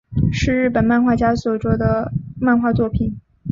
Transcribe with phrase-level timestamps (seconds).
[0.31, 3.19] 是日本漫画家所着的漫画作品。